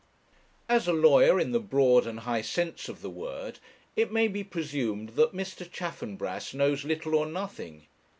As 0.67 0.87
a 0.87 0.93
lawyer, 0.93 1.39
in 1.39 1.51
the 1.51 1.59
broad 1.59 2.07
and 2.07 2.21
high 2.21 2.41
sense 2.41 2.89
of 2.89 3.03
the 3.03 3.09
word, 3.11 3.59
it 3.95 4.11
may 4.11 4.27
be 4.27 4.43
presumed 4.43 5.09
that 5.09 5.35
Mr. 5.35 5.71
Chaffanbrass 5.71 6.55
knows 6.55 6.83
little 6.83 7.13
or 7.13 7.27
nothing. 7.27 7.85